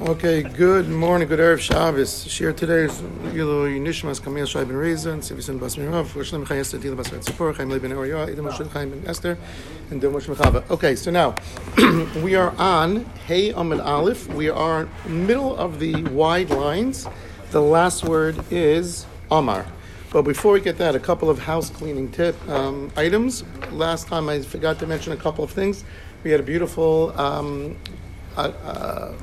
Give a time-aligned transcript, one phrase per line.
[0.00, 2.24] Okay, good morning, good Erev Shabbos.
[2.26, 6.76] Share today is Yilu Nishmas Kamil Shai ben Reza and Sivisin Bas Mirav, Rishlam Chayes
[6.76, 9.38] Tadil Bas Tzipor, Chaim Leben Oriya, Idam Moshe Chaim ben Esther,
[9.90, 10.68] and Moshe Mechava.
[10.70, 11.34] Okay, so now
[12.22, 14.26] we are on Hey Amid Aleph.
[14.28, 17.06] We are middle of the wide lines.
[17.50, 19.66] The last word is Amar.
[20.10, 23.44] But before we get that, a couple of house cleaning tip um, items.
[23.70, 25.84] Last time I forgot to mention a couple of things.
[26.24, 27.76] We had a beautiful um,
[28.36, 29.14] uh, uh,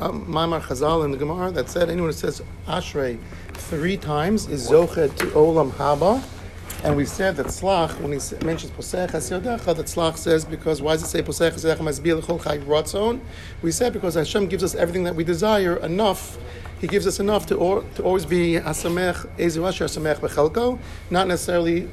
[0.00, 3.18] um, Maimar Chazal in the Gemara that said anyone who says Ashrei
[3.52, 6.22] three times is Zochet to Olam Haba.
[6.82, 10.92] And we said that Tzlach, when he mentions Posech HaSyodecha, that Tzlach says, because why
[10.92, 13.20] does it say Posech HaSyodecha Masbil Chol Chai Ratzon?
[13.60, 16.38] We said because Hashem gives us everything that we desire enough.
[16.80, 20.78] He gives us enough to, or, to always be Hasamech, Ezu Asher Hasamech Bechelko,
[21.10, 21.88] not necessarily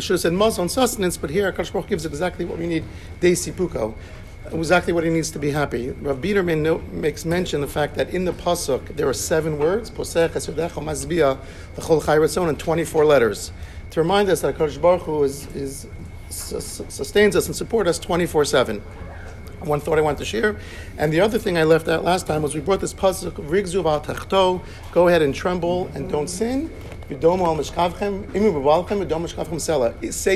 [0.00, 2.84] should have said muz on sustenance, but here Akash Baruch gives exactly what we need,
[3.20, 3.94] Desi Puko
[4.52, 5.90] exactly what he needs to be happy.
[5.90, 9.90] Rav Biederman no, makes mention the fact that in the pasuk there are seven words,
[9.90, 11.38] posech esudecha mazbia
[11.76, 13.52] l'chol chayratzon, and twenty-four letters,
[13.90, 15.86] to remind us that Hakadosh Baruch Hu is, is
[16.30, 18.82] sustains us and supports us twenty-four seven.
[19.60, 20.56] One thought I wanted to share,
[20.98, 23.84] and the other thing I left out last time was we brought this pasuk rigzu
[23.84, 26.70] al tachto, go ahead and tremble and don't sin.
[27.10, 27.16] Say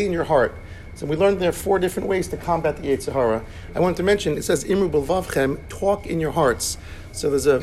[0.07, 0.55] in your heart.
[0.95, 3.45] So we learned there are four different ways to combat the Yetzer Hara.
[3.75, 6.77] I wanted to mention, it says, Imru Belvavchem, talk in your hearts.
[7.13, 7.61] So there's a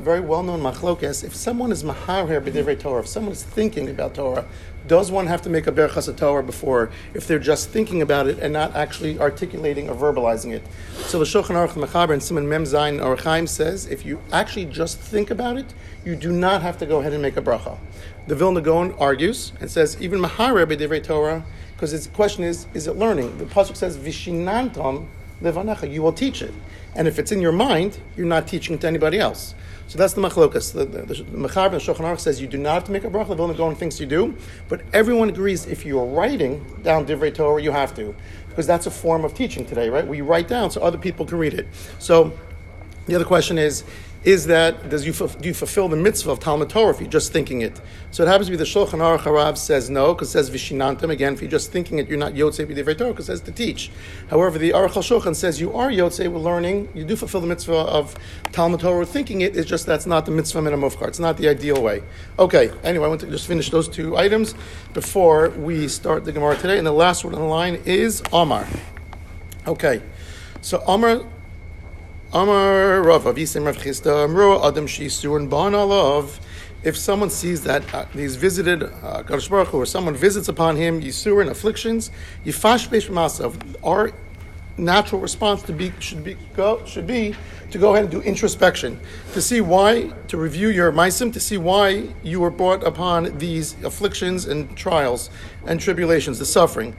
[0.00, 1.22] very well-known machlokes.
[1.22, 4.46] If someone is maharher b'divrei Torah, if someone is thinking about Torah,
[4.86, 8.38] does one have to make a berachas Torah before if they're just thinking about it
[8.38, 10.62] and not actually articulating or verbalizing it?
[11.06, 14.98] So the Shulchan Aruch Mechaber and Simon Mem Zayin Orchaim says, if you actually just
[14.98, 15.72] think about it,
[16.04, 17.78] you do not have to go ahead and make a bracha.
[18.26, 21.44] The Vilna Gaon argues and says, even maharher b'divrei Torah,
[21.80, 23.38] because the question is, is it learning?
[23.38, 25.06] The pasuk says, "Vishinantam
[25.40, 26.52] levanecha." You will teach it,
[26.94, 29.54] and if it's in your mind, you're not teaching it to anybody else.
[29.86, 30.74] So that's the machlokas.
[30.74, 33.04] The, the, the, the Mechab and Shulchan Aruch says you do not have to make
[33.04, 33.34] a bracha.
[33.34, 34.36] The Vilna thinks you do,
[34.68, 38.14] but everyone agrees if you are writing down divrei Torah, you have to,
[38.50, 40.06] because that's a form of teaching today, right?
[40.06, 41.66] We write down so other people can read it.
[41.98, 42.38] So
[43.06, 43.84] the other question is
[44.22, 47.32] is that does you, do you fulfill the mitzvah of Talmud Torah if you're just
[47.32, 47.80] thinking it?
[48.10, 51.10] So it happens to be the Shulchan Aruch Harav says no, because it says Vishinantam.
[51.10, 53.52] Again, if you're just thinking it, you're not Yotzei B'divrei Torah, because it says to
[53.52, 53.90] teach.
[54.28, 57.72] However, the Aruch HaShulchan says you are Yotzei with learning, you do fulfill the mitzvah
[57.72, 58.14] of
[58.52, 61.08] Talmud Torah thinking it, it's just that's not the mitzvah minamufkar.
[61.08, 62.02] It's not the ideal way.
[62.38, 64.54] Okay, anyway, I want to just finish those two items
[64.92, 66.76] before we start the Gemara today.
[66.76, 68.66] And the last one on the line is Amar.
[69.66, 70.02] Okay,
[70.60, 71.24] so Amar
[72.32, 76.38] Amar Rav Avisim Rav Chisda Amro Adam Shisurin Ban Alav.
[76.84, 81.50] If someone sees that uh, he's visited uh, Baruch or someone visits upon him Yisurin
[81.50, 82.12] afflictions,
[82.44, 83.60] Yifash Beish Masav.
[83.82, 84.12] Our
[84.78, 87.34] natural response to be should be go should be
[87.70, 89.00] to go ahead and do introspection,
[89.32, 93.74] to see why, to review your meisim, to see why you were brought upon these
[93.84, 95.30] afflictions and trials
[95.66, 96.96] and tribulations, the suffering.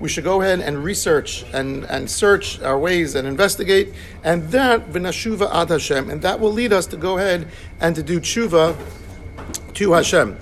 [0.00, 3.94] We should go ahead and research and, and search our ways and investigate,
[4.24, 7.48] and that v'nashuva ad Hashem, and that will lead us to go ahead
[7.80, 8.76] and to do tshuva
[9.74, 10.38] to Hashem.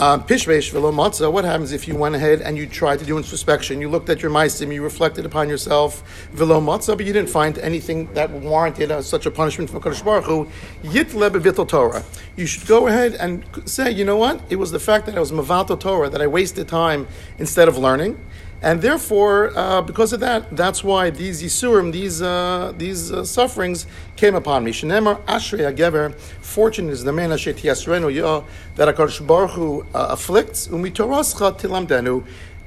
[0.00, 1.32] Um, Pishvesh velo matzah.
[1.32, 3.80] What happens if you went ahead and you tried to do introspection?
[3.80, 7.58] You looked at your meisim, you reflected upon yourself velo matzah, but you didn't find
[7.58, 10.46] anything that warranted uh, such a punishment from Kadosh Baruch Hu.
[10.84, 12.04] Yitle bevitol Torah.
[12.36, 14.40] You should go ahead and say, you know what?
[14.48, 17.08] It was the fact that I was mavato Torah that I wasted time
[17.38, 18.24] instead of learning.
[18.60, 23.86] And therefore, uh, because of that, that's why these yisurim, these uh, these uh, sufferings
[24.16, 24.72] came upon me.
[24.72, 28.42] Shenemar ashrei agever, fortune is the man asher tiasrenu yah
[28.74, 32.24] that Hakadosh Baruch Hu uh, afflicts umitorascha tilamdenu,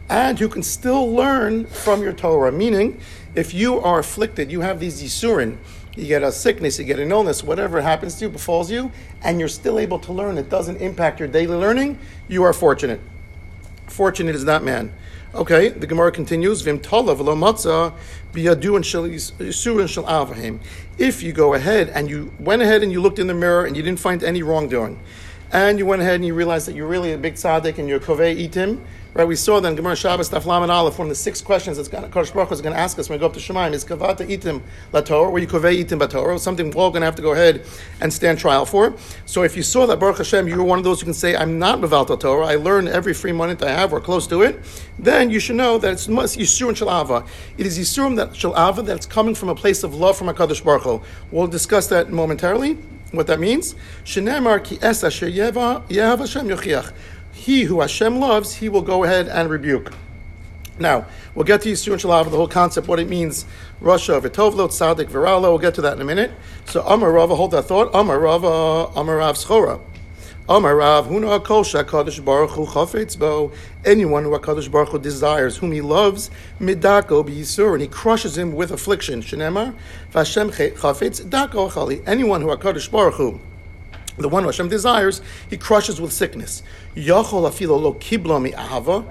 [0.08, 2.54] and who can still learn from your Torah.
[2.54, 2.98] Meaning,
[3.36, 5.58] if you are afflicted, you have these yisurim.
[5.98, 9.42] You get a sickness, you get an illness, whatever happens to you, befalls you, and
[9.42, 10.38] you're still able to learn.
[10.38, 12.00] It doesn't impact your daily learning.
[12.30, 13.02] You are fortunate.
[13.88, 14.94] Fortunate is that man.
[15.34, 17.94] Okay, the Gemara continues, Vim v'lo matzah
[18.34, 20.60] biyadu and yisurin shel avahim.
[20.98, 23.78] If you go ahead and you went ahead and you looked in the mirror and
[23.78, 25.00] you didn't find any wrongdoing,
[25.54, 28.02] and you went ahead and you realized that you're really a big tzaddik and you're
[28.02, 28.82] kovei itim,
[29.14, 31.76] Right, we saw that in Gemara Shabbos Taflam and Aleph, one of the six questions
[31.76, 33.84] that Kodesh Baruch is going to ask us when we go up to Shemaim is
[33.84, 34.62] Kavata itim
[34.94, 37.66] Lator, or you kovei itim batorah, something we're all going to have to go ahead
[38.00, 38.96] and stand trial for.
[39.26, 41.36] So if you saw that Baruch Hashem, you were one of those who can say,
[41.36, 44.62] I'm not Mevalta Torah, I learn every free moment I have or close to it,
[44.98, 47.28] then you should know that it's Yisurim Shalava.
[47.58, 50.84] It is Yisurim that Shalava that's coming from a place of love from HaKadosh Baruch
[50.84, 51.02] Hu.
[51.32, 52.76] We'll discuss that momentarily,
[53.12, 53.76] what that means.
[54.06, 56.94] Shenemar ki es asher yehav Hashem yochiach
[57.42, 59.92] he who Hashem loves, he will go ahead and rebuke.
[60.78, 63.46] Now, we'll get to Yisur and Shalav, the whole concept, what it means,
[63.80, 66.32] Russia, Vitovlo, Tzadik, Viralo, we'll get to that in a minute.
[66.66, 69.82] So, Amar Rava, hold that thought, Amar Rava, Amar Rav Sechora.
[70.48, 73.52] Amar Rav, Huna Kol Shakadosh Baruch Hu Chafetz Bo,
[73.86, 76.30] anyone who HaKadosh Baruch Hu desires, whom he loves,
[76.60, 79.74] Midako B'Yisur, and he crushes him with affliction, Shenemar,
[80.14, 83.42] Vashem Chafetz Dako Achali, anyone who HaKadosh Baruch Hu
[84.18, 86.64] the one Hashem desires, he crushes with sickness.
[86.96, 89.06] Yachol afilo lo kiblo mi ahava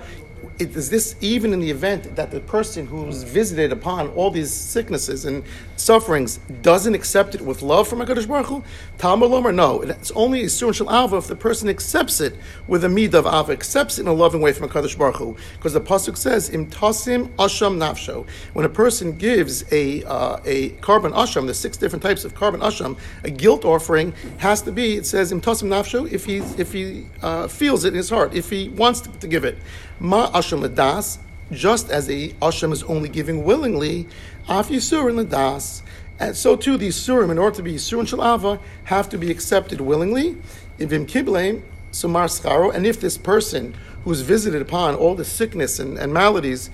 [0.61, 4.53] it, is this even in the event that the person who's visited upon all these
[4.53, 5.43] sicknesses and
[5.77, 8.65] sufferings doesn't accept it with love from HaKadosh Baruch Hu?
[8.99, 9.81] Talmud Lomer, no.
[9.83, 12.37] It's only a Shal Ava if the person accepts it
[12.67, 15.37] with a Mid of Ava, accepts it in a loving way from HaKadosh Baruch Hu.
[15.55, 18.27] Because the Pasuk says, Im Tasim Asham Nafsho.
[18.53, 22.61] When a person gives a, uh, a korban Asham, the six different types of carbon
[22.61, 26.73] Asham, a guilt offering has to be, it says, Im Tasim Nafsho, if he, if
[26.73, 29.59] he uh, feels it in his heart, if he wants to, to give it.
[30.03, 31.19] Ma asham das,
[31.53, 34.07] just as a asham is only giving willingly,
[34.49, 35.83] af yisurin das.
[36.19, 39.81] And so too, these surim, in order to be yisurin shalava, have to be accepted
[39.81, 40.37] willingly.
[40.79, 41.63] Ivim kiblem
[41.93, 43.75] sumar scharo, and if this person
[44.05, 46.71] who's visited upon all the sickness and, and maladies,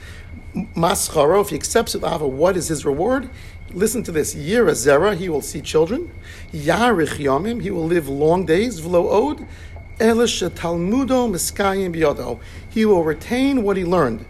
[0.55, 3.29] mascharo, if he accepts it, ava, what is his reward?
[3.73, 4.35] Listen to this.
[4.35, 6.11] Yira zera, he will see children.
[6.53, 8.81] Yarich yomim, he will live long days.
[8.81, 9.45] Vlo od,
[9.99, 12.41] Miskayim.
[12.69, 14.25] He will retain what he learned.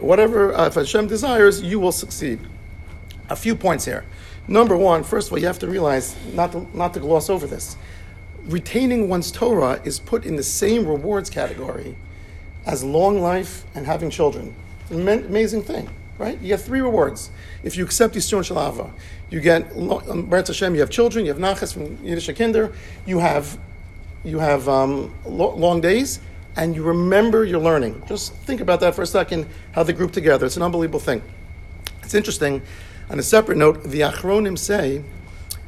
[0.00, 2.40] Whatever, uh, if Hashem desires, you will succeed.
[3.30, 4.04] A few points here.
[4.48, 7.46] Number one, first of all, you have to realize, not to, not to gloss over
[7.46, 7.76] this,
[8.44, 11.96] retaining one's Torah is put in the same rewards category
[12.66, 14.54] as long life and having children.
[14.90, 15.88] An amazing thing,
[16.22, 16.40] right?
[16.40, 17.30] You get three rewards.
[17.64, 18.92] If you accept Yisron Shalava,
[19.28, 20.74] you get Baruch Hashem.
[20.74, 21.26] You have children.
[21.26, 22.72] You have nachas from Yiddish Kinder.
[23.06, 23.58] You have
[24.24, 26.20] you have um, long days,
[26.54, 28.00] and you remember your learning.
[28.06, 29.48] Just think about that for a second.
[29.72, 30.46] How they group together.
[30.46, 31.22] It's an unbelievable thing.
[32.04, 32.62] It's interesting.
[33.10, 35.02] On a separate note, the Achronim say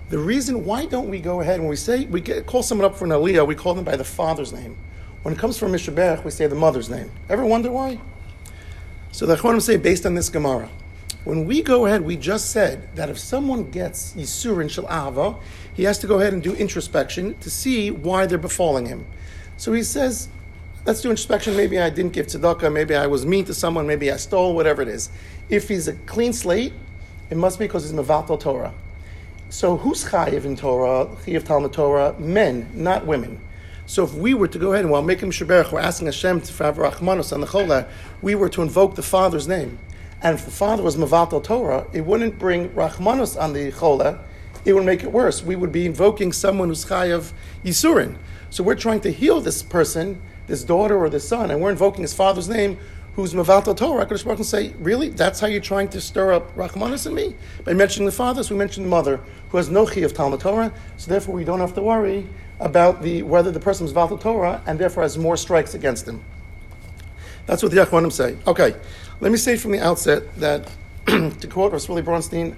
[0.08, 2.96] the reason why don't we go ahead when we say we get, call someone up
[2.96, 4.76] for an aliyah, we call them by the father's name.
[5.22, 7.10] When it comes from Mishabech, we say the mother's name.
[7.28, 7.98] Ever wonder why?
[9.14, 10.68] So the Achronim say based on this Gemara.
[11.22, 15.36] When we go ahead, we just said that if someone gets Yisurin Shal Ava,
[15.72, 19.06] he has to go ahead and do introspection to see why they're befalling him.
[19.56, 20.26] So he says,
[20.84, 21.56] let's do introspection.
[21.56, 24.82] Maybe I didn't give tzedakah, maybe I was mean to someone, maybe I stole, whatever
[24.82, 25.10] it is.
[25.48, 26.72] If he's a clean slate,
[27.30, 28.74] it must be because he's Mavatal Torah.
[29.48, 32.18] So who's chayiv in Torah, chayiv Talmud Torah?
[32.18, 33.40] Men, not women.
[33.86, 36.64] So if we were to go ahead and while making Shabbat, we're asking Hashem to
[36.64, 37.86] have Rachmanos on the Chola,
[38.22, 39.78] we were to invoke the Father's name.
[40.22, 44.20] And if the father was Mavatal Torah, it wouldn't bring Rachmanus on the Chola,
[44.64, 45.42] it would make it worse.
[45.42, 48.16] We would be invoking someone who's of Yisurin.
[48.48, 52.00] So we're trying to heal this person, this daughter or this son, and we're invoking
[52.00, 52.78] his father's name,
[53.16, 54.06] who's Mavatal Torah.
[54.06, 55.10] HaKadosh Baruch say, really?
[55.10, 57.34] That's how you're trying to stir up Rachmanus in me?
[57.64, 59.20] By mentioning the father, so we mentioned the mother,
[59.50, 62.26] who has no chi of Talmud Torah, so therefore we don't have to worry
[62.60, 66.22] about the whether the person is Mavatal Torah, and therefore has more strikes against him.
[67.46, 68.36] That's what the Achronim say.
[68.46, 68.74] Okay.
[69.20, 70.70] Let me say from the outset that,
[71.06, 72.56] to quote Rasuli Bronstein,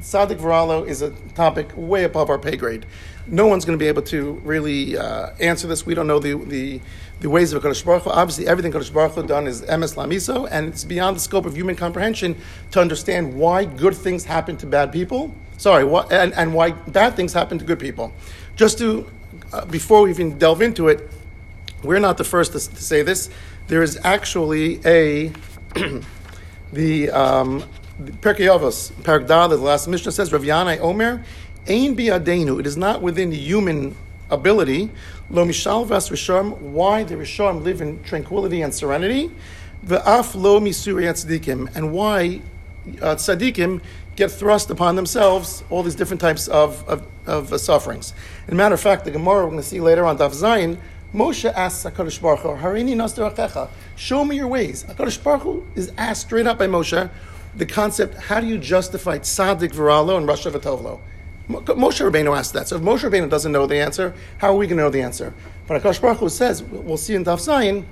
[0.00, 2.86] Sadik Viralo is a topic way above our pay grade.
[3.26, 5.86] No one's going to be able to really uh, answer this.
[5.86, 6.80] We don't know the, the,
[7.20, 8.10] the ways of Kodesh Baruch Hu.
[8.10, 11.54] Obviously, everything Kodesh Baruch Hu done is emes lamiso, and it's beyond the scope of
[11.54, 12.36] human comprehension
[12.72, 15.32] to understand why good things happen to bad people.
[15.56, 18.12] Sorry, why, and, and why bad things happen to good people.
[18.56, 19.08] Just to,
[19.52, 21.08] uh, before we even delve into it,
[21.82, 23.30] we're not the first to, to say this.
[23.68, 25.32] There is actually a
[26.72, 27.64] the um,
[28.00, 28.90] Perkei Avos,
[29.48, 31.24] the last Mishnah says, Rav Yanai Omer,
[31.68, 32.58] Ein biadenu.
[32.58, 33.94] It is not within human
[34.30, 34.90] ability.
[35.30, 36.58] Lo mishal vas risham.
[36.58, 39.30] Why the risham live in tranquility and serenity.
[39.86, 41.74] Ve'af lo misuri tzadikim.
[41.76, 42.40] And why
[43.00, 43.80] uh, tzadikim
[44.16, 48.12] get thrust upon themselves all these different types of, of, of uh, sufferings.
[48.46, 50.78] And matter of fact, the Gemara we're going to see later on Daf Zayin
[51.14, 54.84] Moshe asks HaKadosh Baruch Hu, Harini Achecha, show me your ways.
[54.84, 57.10] HaKadosh Baruch Hu is asked straight up by Moshe
[57.54, 61.00] the concept, how do you justify tzaddik viralo and Rasha v'tovlo?
[61.48, 62.68] Moshe Rabbeinu asked that.
[62.68, 65.02] So if Moshe Rabbeinu doesn't know the answer, how are we going to know the
[65.02, 65.34] answer?
[65.66, 67.84] But HaKadosh Baruch Hu says, we'll see in Daf Zayin,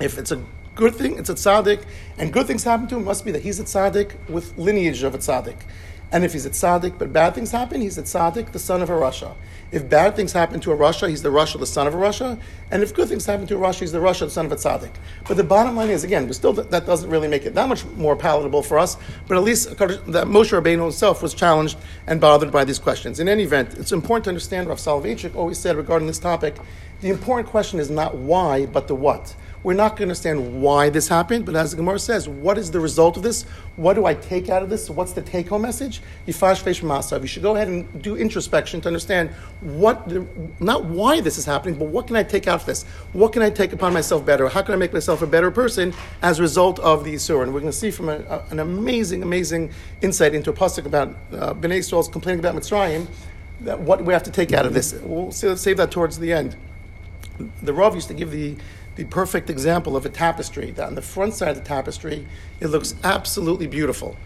[0.00, 0.42] if it's a
[0.74, 1.84] good thing, it's a tzaddik,
[2.18, 5.14] and good things happen to him, must be that he's a tzaddik with lineage of
[5.14, 5.56] a tzaddik.
[6.12, 8.90] And if he's a tzaddik, but bad things happen, he's a tzaddik, the son of
[8.90, 9.34] a Rasha.
[9.70, 12.40] If bad things happen to a Rasha, he's the Rasha, the son of a Rasha.
[12.72, 14.56] And if good things happen to a Rasha, he's the Rasha, the son of a
[14.56, 14.90] tzaddik.
[15.28, 18.16] But the bottom line is, again, still that doesn't really make it that much more
[18.16, 18.96] palatable for us.
[19.28, 23.20] But at least that Moshe Rabbeinu himself was challenged and bothered by these questions.
[23.20, 24.66] In any event, it's important to understand.
[24.66, 26.56] Rav Soloveitchik always said regarding this topic,
[27.02, 29.36] the important question is not why, but the what.
[29.62, 32.70] We're not going to understand why this happened, but as the Gemara says, what is
[32.70, 33.42] the result of this?
[33.76, 34.88] What do I take out of this?
[34.88, 36.00] What's the take home message?
[36.26, 40.26] You should go ahead and do introspection to understand what, the,
[40.60, 42.84] not why this is happening, but what can I take out of this?
[43.12, 44.48] What can I take upon myself better?
[44.48, 47.42] How can I make myself a better person as a result of the Isur?
[47.42, 50.86] And we're going to see from a, a, an amazing, amazing insight into a pasuk
[50.86, 53.06] about uh, Bnei Israel's complaining about Mitzrayim,
[53.60, 54.94] that what we have to take out of this.
[55.02, 56.56] We'll save that towards the end.
[57.62, 58.56] The Rav used to give the
[58.96, 60.70] the perfect example of a tapestry.
[60.72, 62.26] That on the front side of the tapestry,
[62.60, 64.16] it looks absolutely beautiful.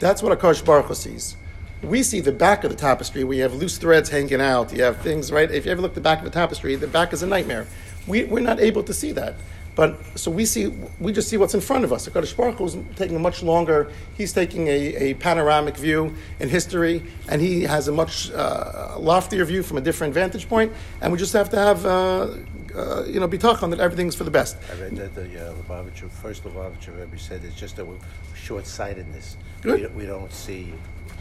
[0.00, 1.36] That's what a Kosh Baruch Hu sees.
[1.82, 3.24] We see the back of the tapestry.
[3.24, 4.72] We have loose threads hanging out.
[4.72, 5.50] You have things, right?
[5.50, 7.66] If you ever look at the back of the tapestry, the back is a nightmare.
[8.06, 9.34] We, we're not able to see that.
[9.76, 10.68] But so we see,
[11.00, 12.08] we just see what's in front of us.
[12.08, 13.90] Hakadosh Baruch Hu is taking a much longer.
[14.16, 19.44] He's taking a, a panoramic view in history, and he has a much uh, loftier
[19.44, 20.72] view from a different vantage point.
[21.00, 22.28] And we just have to have uh,
[22.76, 24.56] uh, you know, bitachon that everything's for the best.
[24.70, 27.86] I read that the uh, Lubavitcher, first Lubavitcher Rebbe said it's just a
[28.34, 29.36] short sightedness.
[29.64, 30.72] We, we, don't see.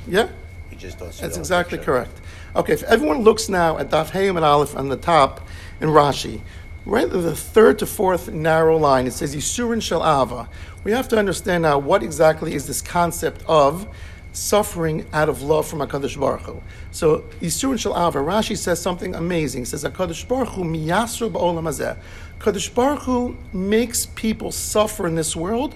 [0.08, 0.30] Yeah.
[0.70, 1.22] We just don't see.
[1.22, 1.92] That's exactly picture.
[1.92, 2.22] correct.
[2.56, 5.48] Okay, if everyone looks now at Daf Hayim and Aleph on the top
[5.80, 6.42] in Rashi,
[6.86, 10.50] right the third to fourth narrow line, it says Yisurin Shel Ava.
[10.84, 13.88] We have to understand now what exactly is this concept of
[14.34, 16.62] suffering out of love from HaKadosh Baruch Hu.
[16.92, 19.62] So, Yisurin Shel Ava, Rashi says something amazing.
[19.62, 21.98] He says, HaKadosh Baruch Hu miyasru ba'olam hazeh.
[22.40, 25.76] HaKadosh Baruch Hu makes people suffer in this world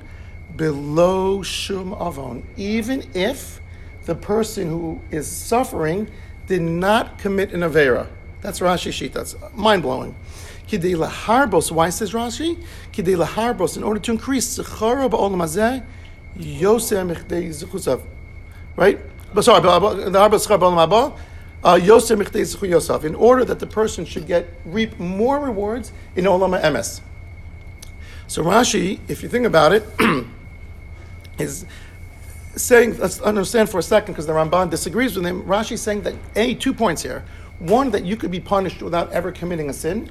[0.56, 3.62] below shum avon, even if
[4.06, 6.10] the person who is suffering
[6.48, 8.08] did not commit an avera.
[8.42, 9.14] That's Rashi sheet.
[9.14, 10.16] That's mind blowing.
[10.68, 11.72] Kidei laharbos.
[11.72, 12.64] Why says Rashi?
[12.92, 13.78] Kidei laharbos.
[13.78, 15.86] In order to increase zechara ba'olam hazeh,
[16.38, 18.02] yosem echdei zechusav
[18.78, 19.00] right?
[19.34, 21.14] But sorry, the
[21.64, 26.24] uh, Yosef Michdei Yosef, in order that the person should get reap more rewards in
[26.24, 27.02] Olam Emes.
[28.28, 29.84] So Rashi, if you think about it,
[31.40, 31.66] is
[32.56, 35.44] saying, let's understand for a second because the Ramban disagrees with him.
[35.44, 37.26] Rashi is saying that A, two points here.
[37.60, 40.10] One, that you could be punished without ever committing a sin.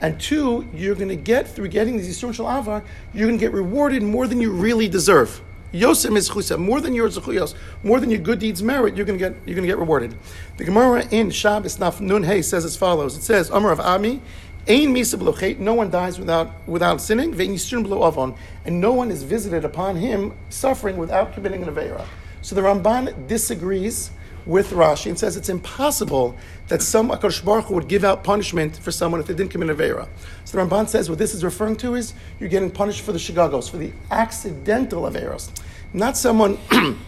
[0.00, 3.52] And two, you're going to get, through getting these Shal Avar, you're going to get
[3.52, 5.40] rewarded more than you really deserve.
[5.74, 6.56] Yosem is chusa.
[6.56, 9.56] More than your zechuyos, more than your good deeds merit, you're going to get you're
[9.56, 10.14] going to get rewarded.
[10.56, 13.16] The Gemara in Shabbos Naf Nun Hey says as follows.
[13.16, 14.22] It says, "Amar of Ami."
[14.66, 19.96] Ein misa no one dies without without sinning, avon, and no one is visited upon
[19.96, 22.06] him suffering without committing an avera.
[22.40, 24.10] So the Ramban disagrees
[24.46, 26.36] with Rashi and says it's impossible
[26.68, 29.76] that some Akash Baruch would give out punishment for someone if they didn't commit an
[29.76, 30.08] Avera.
[30.44, 33.18] So the Ramban says what this is referring to is you're getting punished for the
[33.18, 35.50] Shigagos, for the accidental Averos.
[35.94, 36.58] Not someone,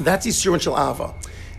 [0.00, 1.14] that's Yisur and Ava.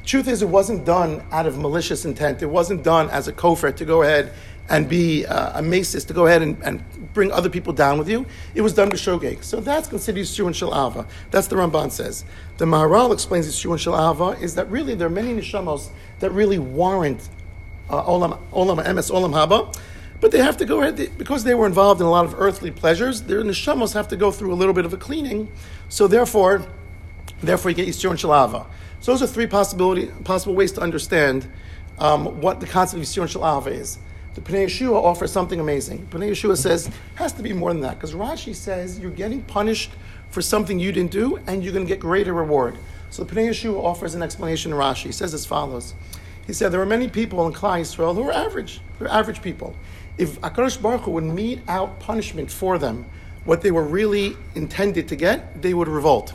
[0.05, 2.41] Truth is, it wasn't done out of malicious intent.
[2.41, 4.33] It wasn't done as a kofar to go ahead
[4.69, 8.09] and be uh, a masis, to go ahead and, and, bring other people down with
[8.09, 8.25] you.
[8.55, 9.43] It was done to b'shogeg.
[9.43, 11.05] So that's considered Yisur and Shalava.
[11.29, 12.25] That's the Ramban says.
[12.57, 15.89] The Maharal explains Yisur and Shalava is that really there are many neshamos
[16.21, 17.29] that really warrant
[17.91, 19.77] uh, Olam, Olam Emes, Olam Haba.
[20.23, 22.71] But they have to go ahead, because they were involved in a lot of earthly
[22.71, 25.51] pleasures, their neshamos have to go through a little bit of a cleaning.
[25.93, 26.65] So therefore,
[27.41, 28.65] therefore you get Yisur and Shalava.
[28.99, 31.47] So those are three possibility, possible ways to understand
[31.99, 33.99] um, what the concept of Yisur and Shalava is.
[34.33, 36.07] The Pnei Yeshua offers something amazing.
[36.07, 39.91] Pnei Yeshua says has to be more than that because Rashi says you're getting punished
[40.31, 42.75] for something you didn't do and you're going to get greater reward.
[43.11, 45.03] So the Pnei Yeshua offers an explanation in Rashi.
[45.03, 45.93] He says as follows.
[46.47, 48.81] He said there are many people in Klal Yisrael who are average.
[48.97, 49.75] They're average people.
[50.17, 53.05] If Akadosh Baruch Hu would mete out punishment for them,
[53.45, 56.33] what they were really intended to get, they would revolt.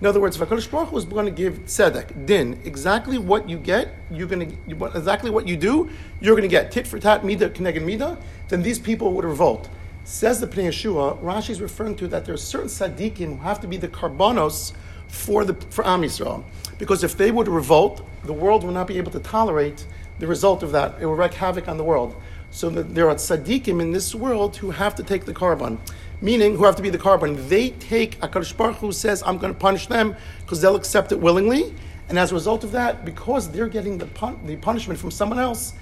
[0.00, 3.48] In other words, if HaKadosh Baruch Hu was going to give tzedek, din, exactly what
[3.48, 6.70] you get, you're going to, exactly what you do, you're going to get.
[6.70, 8.16] Tit for tat, mida, keneged mida,
[8.48, 9.68] then these people would revolt.
[10.04, 13.60] Says the Pnei Yeshua, Rashi is referring to that there are certain tzaddikim who have
[13.60, 14.72] to be the karbanos
[15.08, 16.44] for, the, for Am Yisrael.
[16.78, 19.84] Because if they would revolt, the world would not be able to tolerate
[20.20, 20.94] the result of that.
[21.00, 22.14] It would wreak havoc on the world.
[22.50, 25.78] So there are tzaddikim in this world who have to take the carbon
[26.20, 27.48] meaning who have to be the carbon.
[27.48, 31.20] They take Akadosh Baruch Hu says, "I'm going to punish them because they'll accept it
[31.20, 31.74] willingly,"
[32.08, 35.38] and as a result of that, because they're getting the pun- the punishment from someone
[35.38, 35.74] else,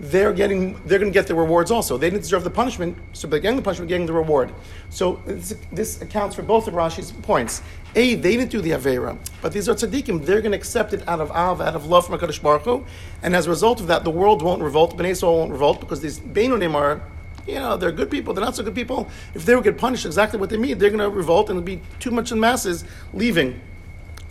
[0.00, 1.96] they're getting they're going to get the rewards also.
[1.96, 4.52] They didn't deserve the punishment, so they're getting the punishment, getting the reward.
[4.90, 7.62] So this, this accounts for both of Rashi's points.
[7.96, 10.24] A, they didn't do the avera, but these are tzaddikim.
[10.24, 12.84] They're going to accept it out of av, out of love from Hakadosh Baruch Hu,
[13.22, 14.96] and as a result of that, the world won't revolt.
[14.96, 17.00] Bnei won't revolt because these Beinonim are
[17.48, 19.08] you know, they're good people, they're not so good people.
[19.34, 21.80] If they would get punished exactly what they mean, they're going to revolt and be
[21.98, 23.60] too much in masses leaving.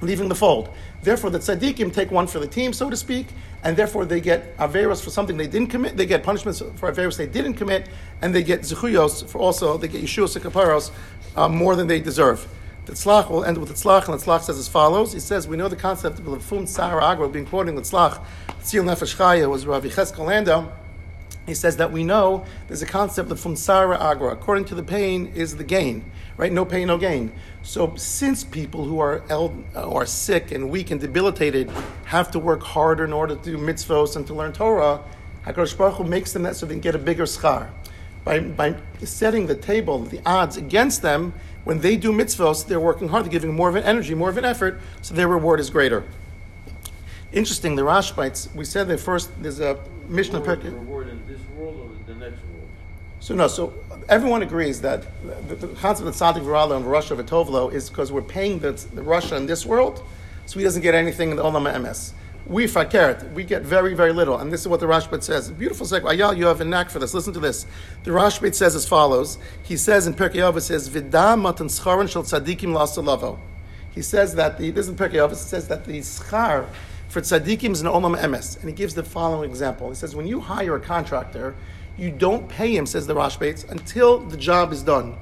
[0.02, 0.70] leaving the fold.
[1.02, 3.28] Therefore, the tzaddikim take one for the team, so to speak,
[3.64, 5.98] and therefore they get averos for something they didn't commit.
[5.98, 7.90] They get punishments for averos they didn't commit,
[8.22, 10.92] and they get zechuyos for also they get yeshua sekaparos
[11.36, 12.48] uh, more than they deserve.
[12.86, 15.14] The tzlach will end with the tzlach, and the tzlach says as follows.
[15.14, 18.24] He says, we know the concept of lefum tzar agra, being quoting the tzlach,
[18.62, 20.72] tzil nefesh chaya was Rav Yecheskel Landau.
[21.48, 24.34] He says that we know there's a concept of from Sara Agra.
[24.34, 26.04] According to the pain is the gain,
[26.36, 26.52] right?
[26.52, 27.32] No pain, no gain.
[27.64, 31.72] So since people who are el- uh, are sick and weak and debilitated
[32.04, 35.02] have to work harder in order to do mitzvos and to learn Torah,
[35.46, 37.70] Hakadosh Baruch Hu makes them that so they can get a bigger schar.
[38.26, 38.76] By, by
[39.06, 43.32] setting the table, the odds against them, when they do mitzvos, they're working hard, they're
[43.32, 46.04] giving more of an energy, more of an effort, so their reward is greater.
[47.32, 51.78] Interesting, the Rashbatz, we said that first there's a Mishnah Reward, reward in this world
[51.78, 52.70] or the next world?
[53.20, 53.74] So no, so
[54.08, 55.04] everyone agrees that
[55.50, 59.02] the, the concept of tzaddik v'rala and Russia v'tovlo is because we're paying the, the
[59.02, 60.02] Russia in this world,
[60.46, 62.14] so he doesn't get anything in the olam ms.
[62.46, 65.52] We fakert, we get very very little, and this is what the Rashbatz says.
[65.52, 66.04] Beautiful segue.
[66.04, 67.14] Ayal, you have a knack for this.
[67.14, 67.66] Listen to this.
[68.06, 69.38] The Rashbatz says as follows.
[69.64, 73.38] He says in Pirkei Avos, says vidam matan scharon shel tzaddikim la'asalavo.
[73.94, 75.34] He says that the this is in Pirkei Avos.
[75.34, 76.68] It says that the schar
[77.10, 79.90] for tzaddikim is an olam ms, and he gives the following example.
[79.90, 81.56] He says when you hire a contractor,
[81.98, 85.18] you don't pay him, says the Rashbatz, until the job is done.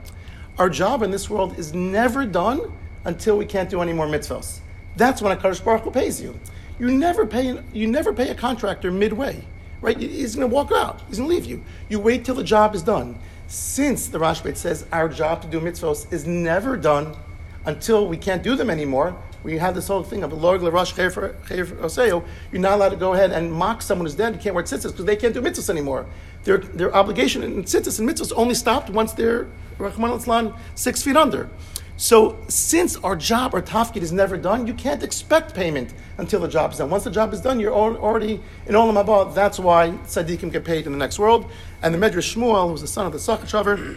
[0.58, 2.74] Our job in this world is never done
[3.06, 4.60] until we can't do any more mitzvahs.
[4.96, 6.40] That's when a Kadosh Baruch Hu pays you.
[6.80, 7.62] You never pay.
[7.74, 9.44] You never pay a contractor midway,
[9.82, 9.98] right?
[9.98, 11.02] He's going to walk out.
[11.08, 11.64] He's going to leave you.
[11.90, 13.18] You wait till the job is done.
[13.48, 17.16] Since the Rashbatz says our job to do mitzvahs is never done
[17.66, 19.16] until we can't do them anymore,
[19.46, 23.32] we had this whole thing of Lord L'Rosh Oseo, you're not allowed to go ahead
[23.32, 24.34] and mock someone who's dead.
[24.34, 26.08] You can't wear tzitzis because they can't do mitzvahs anymore.
[26.46, 29.48] Their, their obligation in tzitzis and mitzvahs only stopped once they're,
[29.78, 31.48] Rahman al six feet under.
[31.96, 36.48] So since our job, our tafkid is never done, you can't expect payment until the
[36.48, 36.90] job is done.
[36.90, 39.34] Once the job is done, you're al- already in Olam Haba.
[39.36, 41.52] That's why tzaddikim get paid in the next world.
[41.84, 43.96] And the Medrash Shmuel, who's the son of the Sochatchover,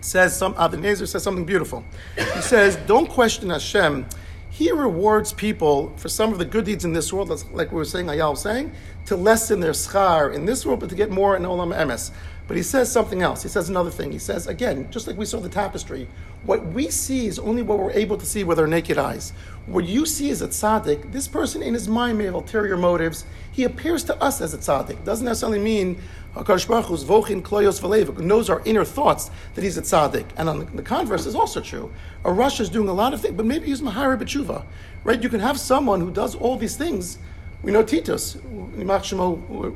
[0.00, 1.84] says some Avnei Nezer says something beautiful.
[2.16, 4.06] He says, "Don't question Hashem.
[4.56, 7.84] He rewards people for some of the good deeds in this world, like we were
[7.84, 8.72] saying, Ayal was saying,
[9.04, 12.10] to lessen their schar in this world, but to get more in Olam Emes.
[12.48, 13.42] But he says something else.
[13.42, 14.12] He says another thing.
[14.12, 16.08] He says, again, just like we saw the tapestry,
[16.44, 19.34] what we see is only what we're able to see with our naked eyes.
[19.66, 23.26] What you see as a tzaddik, this person in his mind may have ulterior motives.
[23.52, 25.04] He appears to us as a tzaddik.
[25.04, 26.00] Doesn't necessarily mean
[26.36, 30.26] HaKadosh Baruch Hu's vochin kloyos knows our inner thoughts that he's a tzaddik.
[30.36, 31.90] And on the, the converse is also true.
[32.24, 34.64] A Rush is doing a lot of things, but maybe he's Mahara B'tshuva.
[35.02, 35.22] Right?
[35.22, 37.18] You can have someone who does all these things.
[37.62, 39.74] We know Titus, who,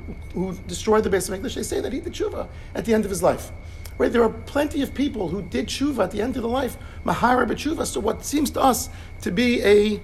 [0.66, 1.54] destroyed the base of English.
[1.54, 3.50] They say that he did tshuva at the end of his life.
[3.96, 4.12] Right?
[4.12, 7.48] There are plenty of people who did tshuva at the end of their life, Mahara
[7.48, 7.86] B'tshuva.
[7.86, 8.90] So what seems to us
[9.22, 10.00] to be a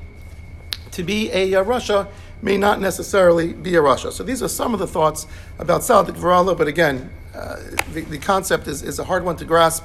[0.92, 2.08] to be a, uh Russia
[2.42, 4.12] may not necessarily be a Russia.
[4.12, 5.26] So these are some of the thoughts
[5.58, 7.56] about Saldik Varala, but again, uh,
[7.92, 9.84] the, the concept is, is a hard one to grasp.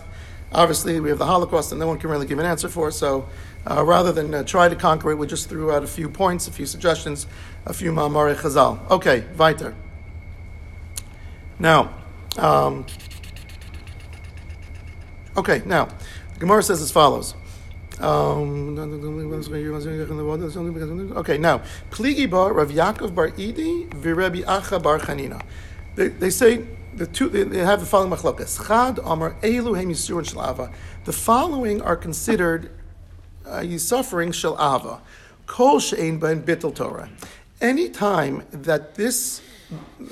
[0.53, 2.91] Obviously, we have the Holocaust, and no one can really give an answer for.
[2.91, 3.27] So,
[3.69, 6.47] uh, rather than uh, try to conquer it, we just threw out a few points,
[6.47, 7.25] a few suggestions,
[7.65, 8.89] a few Ma'amare Chazal.
[8.89, 9.75] Okay, weiter.
[11.57, 11.93] Now,
[12.37, 12.85] um,
[15.37, 15.85] okay, now,
[16.33, 17.33] the Gemara says as follows.
[18.01, 18.77] Um,
[21.17, 21.61] okay, now,
[21.91, 25.41] Pligi bar Rav Yaakov bar Idi v'Rebbe Acha bar Chanina.
[25.95, 27.29] They, they say the two.
[27.29, 28.67] They, they have the following machlokas.
[28.67, 30.71] Chad Amar Elu Hem Yisurin Shel Ava.
[31.05, 32.71] The following are considered
[33.45, 35.01] uh, suffering Shel Ava.
[35.45, 37.09] Kol Shein Ben Bittel Torah.
[37.59, 39.41] Any time that this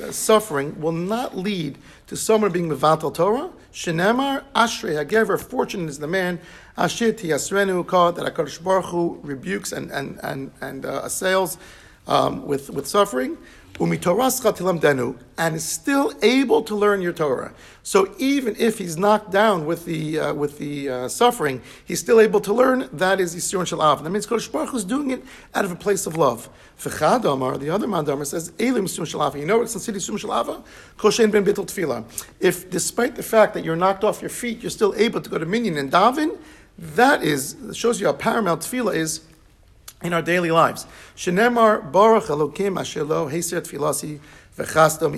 [0.02, 5.40] uh, suffering will not lead to someone being mevatel Torah, shenemar ashrei hagever.
[5.42, 6.40] Fortunate is the man
[6.80, 11.58] asher tiyasrenu ka that Hakadosh Baruch Hu rebukes and and and and uh, assails
[12.08, 13.38] um, with with suffering.
[13.76, 17.54] Umitorascha tilamdenu, and is still able to learn your Torah.
[17.82, 22.20] So even if he's knocked down with the uh, with the uh, suffering, he's still
[22.20, 22.90] able to learn.
[22.92, 24.04] That is Yisron Shalav.
[24.04, 25.24] That means Kodesh Baruch is doing it
[25.56, 26.50] out of a place of love.
[26.78, 29.40] V'chad Omar, the other Mandamar says, Elim Yisron Shalava.
[29.40, 30.62] You know what's considered Yisron Shalava?
[30.98, 32.04] Koshen ben Bittel Tefillah.
[32.42, 35.38] If despite the fact that you're knocked off your feet, you're still able to go
[35.38, 36.38] to Minyan and daven,
[36.80, 39.22] that is shows you how paramount Tefillah is
[40.02, 40.86] in our daily lives.
[41.16, 43.62] Shenemar Baruch Elokim Ashelo Heser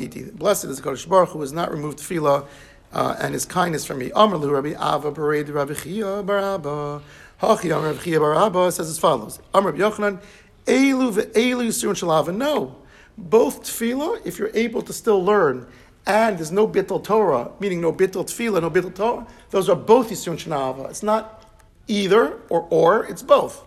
[0.03, 0.23] Iti.
[0.31, 2.47] Blessed is the Kodesh Baruch who has not removed tefillah
[2.93, 4.11] uh, and his kindness from me.
[4.11, 7.01] Amr Lu Rabbi Ava Bered Rabbi Chia Barabba.
[7.41, 9.39] Rabbi Chia says as follows.
[9.53, 10.21] Amr Rabbi Yochanan
[10.65, 12.35] Elu ve'elu Shalava.
[12.35, 12.75] No,
[13.17, 15.67] both tefillah, if you're able to still learn,
[16.05, 20.09] and there's no bittul Torah, meaning no bittul tefillah, no bittul Torah, those are both
[20.09, 20.89] Yisur Shalava.
[20.89, 21.40] It's not
[21.87, 23.65] either or or, it's both.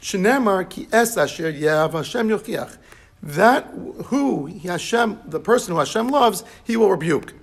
[0.00, 2.78] Shenemar ki es asher Hashem yochiach.
[3.22, 3.66] That
[4.06, 7.34] who Hashem, the person who Hashem loves, he will rebuke.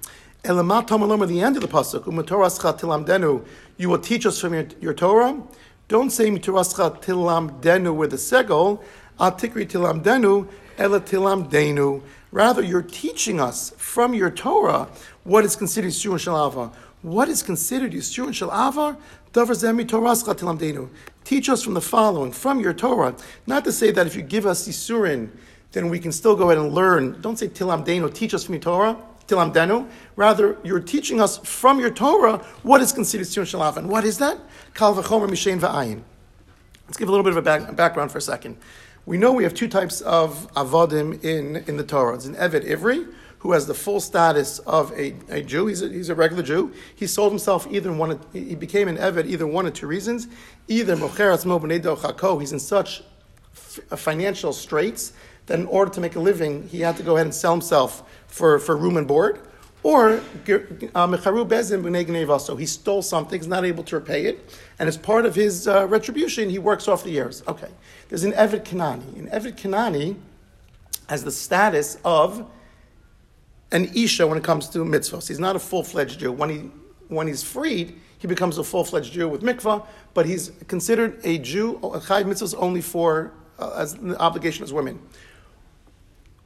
[0.43, 3.45] Elamat at the end of the pasuk, Umatorascha tilamdenu,
[3.77, 5.41] you will teach us from your, your Torah.
[5.87, 8.81] Don't say Mitorascha tilamdenu with a segol,
[9.19, 12.01] Atikri tilamdenu, Ela tilamdenu.
[12.31, 14.89] Rather, you're teaching us from your Torah
[15.23, 16.73] what is considered Yisur Shalava.
[17.03, 18.97] What is considered Yisur Shalava?
[19.33, 19.49] Teach
[21.49, 23.15] us from the following, from your Torah.
[23.47, 25.29] Not to say that if you give us Yisurin,
[25.71, 27.19] then we can still go ahead and learn.
[27.21, 28.97] Don't say tilamdenu, teach us from your Torah.
[29.27, 29.89] Tilamdenu.
[30.15, 33.77] Rather, you're teaching us from your Torah what is considered Shalav.
[33.77, 34.37] And what is that?
[34.73, 36.03] Kal v'chomer mishein v'ayin.
[36.87, 38.57] Let's give a little bit of a back, background for a second.
[39.05, 42.15] We know we have two types of avodim in, in the Torah.
[42.15, 43.11] It's an Eved Ivri,
[43.43, 45.67] who has the full status of a, a Jew.
[45.67, 46.71] He's a, he's a regular Jew.
[46.95, 48.11] He sold himself either one.
[48.11, 50.29] Of, he became an Eved either one of two reasons.
[50.69, 53.03] Either he's in such
[53.97, 55.11] financial straits
[55.47, 58.09] that in order to make a living, he had to go ahead and sell himself
[58.27, 59.41] for, for room and board.
[59.83, 64.87] Or uh, Mecharu Bezin so he stole something, he's not able to repay it, and
[64.87, 67.43] as part of his uh, retribution, he works off the years.
[67.49, 67.67] Okay.
[68.07, 69.19] There's an Eved Kanani.
[69.19, 70.15] An Eved Kanani
[71.09, 72.49] has the status of
[73.73, 75.27] an Isha when it comes to mitzvahs.
[75.27, 76.31] He's not a full fledged Jew.
[76.31, 76.71] When, he,
[77.09, 81.39] when he's freed, he becomes a full fledged Jew with mikvah, but he's considered a
[81.39, 85.01] Jew, a Chayv mitzvahs only for uh, as an obligation as women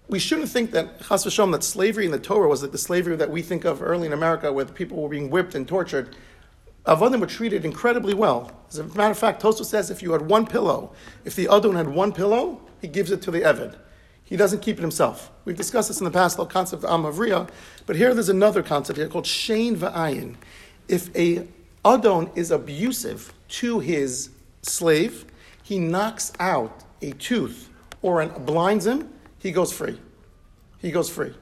[0.09, 3.15] we shouldn't think that chas v'shalom, that slavery in the Torah was like the slavery
[3.17, 6.15] that we think of early in America, where people were being whipped and tortured.
[6.85, 8.51] Avodim were treated incredibly well.
[8.69, 10.93] As a matter of fact, Tosfos says if you had one pillow,
[11.25, 13.75] if the Adon had one pillow, he gives it to the Eved.
[14.27, 15.31] He doesn't keep it himself.
[15.45, 17.49] We've discussed this in the past, the concept of Amavriya,
[17.85, 20.35] but here there's another concept here called Shane Va'ayin.
[20.89, 21.47] If a
[21.85, 24.29] Adon is abusive to his
[24.61, 25.25] slave,
[25.63, 27.69] he knocks out a tooth
[28.01, 29.09] or an, blinds him,
[29.39, 29.97] he goes free.
[30.79, 31.33] He goes free.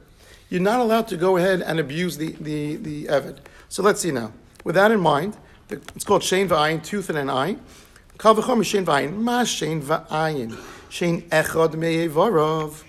[0.50, 3.40] You're not allowed to go ahead and abuse the, the, the Evid.
[3.68, 4.32] So let's see now.
[4.64, 5.36] With that in mind,
[5.70, 7.58] it's called Shein Va'ayin, tooth and an eye.
[8.20, 9.18] Kal v'chom Shein Va'ayin.
[9.18, 10.56] Ma Shein Va'ayin.
[10.96, 12.84] Shein Echad Me'evarov.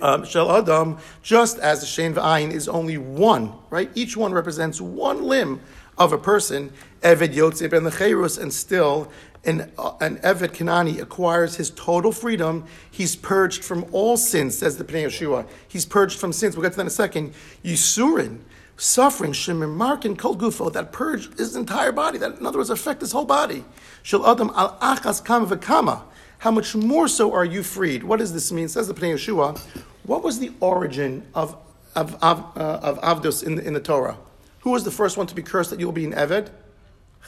[0.00, 3.90] Um, Shel Adam, just as the Shein Va'ayin is only one, right?
[3.94, 5.60] Each one represents one limb
[5.98, 6.72] of a person.
[7.02, 9.12] Eved Yotzeb and the and still
[9.44, 14.78] an, uh, an Eved Kanani acquires his total freedom, he's purged from all sins, says
[14.78, 15.46] the Pnei Yeshua.
[15.68, 16.56] He's purged from sins.
[16.56, 17.34] We'll get to that in a second.
[17.62, 18.38] Yisurin,
[18.78, 23.02] suffering, Shemir Markin Kol Gufo, that purge his entire body, that in other words affect
[23.02, 23.66] his whole body.
[24.02, 26.04] Shel Adam al Achas Kama V'Kama.
[26.38, 28.04] How much more so are you freed?
[28.04, 28.68] What does this mean?
[28.68, 29.58] Says the Pnei Yeshua.
[30.04, 31.56] What was the origin of,
[31.96, 34.16] of, of, uh, of Avdus in the, in the Torah?
[34.60, 36.50] Who was the first one to be cursed that you will be an Eved?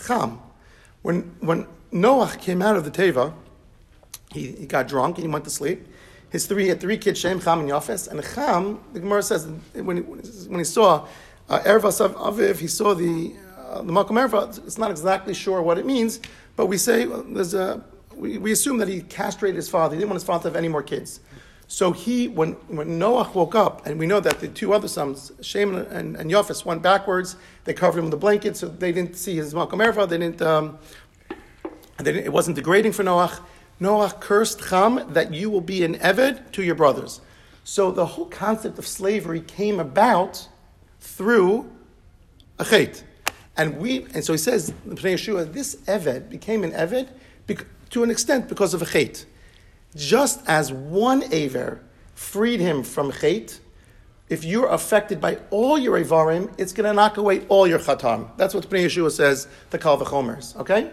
[0.06, 0.38] Cham.
[1.02, 3.34] When, when Noah came out of the Teva,
[4.32, 5.86] he, he got drunk and he went to sleep.
[6.30, 8.08] His three, he had three kids, Shem, Cham, and Yafes.
[8.08, 11.06] And Cham, the Gemara says, when he, when he saw
[11.48, 15.78] uh, Ervas Aviv, he saw the, uh, the Malcolm Erva, it's not exactly sure what
[15.78, 16.20] it means,
[16.54, 17.82] but we say, well, there's a,
[18.14, 19.94] we, we assume that he castrated his father.
[19.94, 21.20] He didn't want his father to have any more kids.
[21.66, 25.30] So he, when, when Noah woke up, and we know that the two other sons,
[25.40, 27.36] Shem and, and, and went backwards.
[27.64, 30.08] They covered him with a blanket, so they didn't see his Malcolm Erva.
[30.08, 30.78] They didn't, um,
[31.98, 33.38] they didn't, it wasn't degrading for Noah.
[33.78, 37.20] Noah cursed Cham that you will be an Eved to your brothers.
[37.62, 40.48] So the whole concept of slavery came about
[41.00, 41.70] through
[42.58, 43.04] a chait.
[43.56, 47.08] And we, and so he says, this Eved became an Eved
[47.90, 49.24] to an extent because of a chait.
[49.94, 51.80] Just as one Aver
[52.14, 53.58] freed him from Chet,
[54.28, 58.28] if you're affected by all your Avarim, it's going to knock away all your Chatam.
[58.36, 60.00] That's what Pnei Yeshua says, the Kal.
[60.56, 60.90] Okay?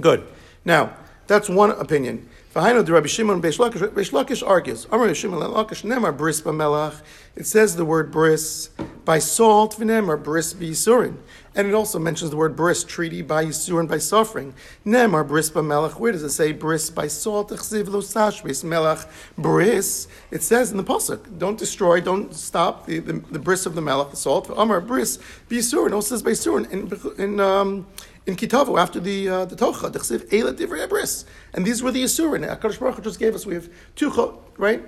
[0.00, 0.26] Good.
[0.64, 0.96] Now,
[1.28, 2.28] that's one opinion.
[2.54, 7.00] Rabbi Shimon argues, Amar Shimon nemar bris b'melach.
[7.34, 8.68] It says the word bris
[9.06, 11.16] by salt v'nemar bris b'yisurin.
[11.54, 14.52] And it also mentions the word bris, treaty by yisurin, by suffering.
[14.84, 15.98] Nemar bris b'melach.
[15.98, 17.48] Where does it say bris by salt?
[17.48, 20.06] Echziv lo sashbis melach bris.
[20.30, 23.80] It says in the pasuk, don't destroy, don't stop the, the, the bris of the
[23.80, 24.50] melach, the salt.
[24.54, 25.94] Amar bris b'yisurin.
[25.94, 27.86] Also says by yisurin in, in um,
[28.26, 32.04] in Kitavu after the uh, the Tocha, Dechsiv Eila Divrei Abris, and these were the
[32.04, 32.48] Yisurin.
[32.48, 33.46] Hakadosh Baruch Hu just gave us.
[33.46, 34.82] We have two right.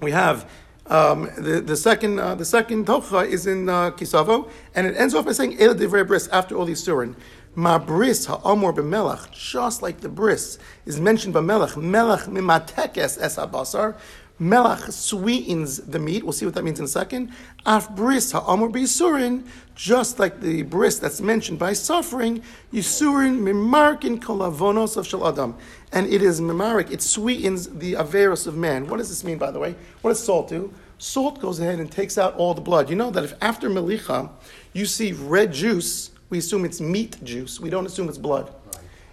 [0.00, 0.48] We have
[0.86, 5.14] um, the the second uh, the second Tocha is in uh, Kisavo, and it ends
[5.14, 7.14] off by saying Eila Divrei Abris after all the Yisurin.
[7.54, 13.36] Ma bris ha'amor b'melach, just like the bris is mentioned by melach, melach mimatekes es
[13.36, 13.94] habasar,
[14.42, 16.24] Melach sweetens the meat.
[16.24, 17.30] We'll see what that means in a second.
[17.64, 24.96] Af bris ha'amur b'yisurin, just like the bris that's mentioned by suffering, yisurin mimarkin kolavonos
[24.96, 25.56] of shal adam.
[25.92, 28.88] And it is mimarik, it sweetens the averos of man.
[28.88, 29.76] What does this mean, by the way?
[30.00, 30.74] What does salt do?
[30.98, 32.90] Salt goes ahead and takes out all the blood.
[32.90, 34.28] You know that if after melicha
[34.72, 37.60] you see red juice, we assume it's meat juice.
[37.60, 38.52] We don't assume it's blood.